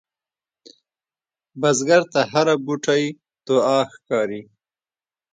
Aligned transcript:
بزګر 1.59 2.01
ته 2.13 2.21
هره 2.31 2.55
بوټۍ 2.65 3.03
دعا 3.47 3.79
ښکاري 3.93 4.41